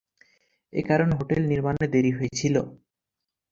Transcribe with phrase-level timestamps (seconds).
[0.73, 2.55] এ কারণে হোটেল নির্মাণে দেরি হয়েছিল।